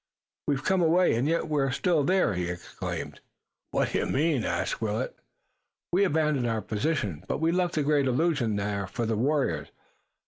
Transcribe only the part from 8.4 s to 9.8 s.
there for the warriors.